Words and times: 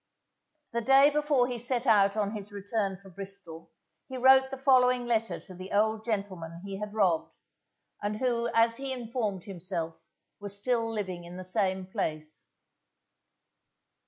The 0.73 0.81
day 0.81 1.11
before 1.11 1.47
he 1.47 1.59
sat 1.59 1.85
out 1.85 2.17
on 2.17 2.31
his 2.31 2.51
return 2.51 2.97
for 2.99 3.11
Bristol, 3.11 3.69
he 4.09 4.17
wrote 4.17 4.49
the 4.49 4.57
following 4.57 5.05
letter 5.05 5.39
to 5.41 5.53
the 5.53 5.71
old 5.71 6.03
gentleman 6.03 6.63
he 6.65 6.79
had 6.79 6.95
robbed, 6.95 7.37
and 8.01 8.17
who 8.17 8.49
as 8.51 8.77
he 8.77 8.91
informed 8.93 9.43
himself, 9.43 9.93
was 10.39 10.57
still 10.57 10.91
living 10.91 11.27
at 11.27 11.37
the 11.37 11.43
same 11.43 11.85
place. 11.85 12.47